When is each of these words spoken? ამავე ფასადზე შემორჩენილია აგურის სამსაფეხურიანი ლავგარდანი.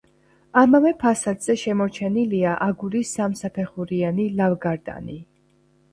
ამავე 0.61 0.93
ფასადზე 1.03 1.55
შემორჩენილია 1.65 2.55
აგურის 2.69 3.13
სამსაფეხურიანი 3.19 4.29
ლავგარდანი. 4.41 5.19